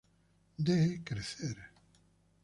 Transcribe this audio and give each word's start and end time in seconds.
De 0.67 1.03
crecer. 1.05 1.55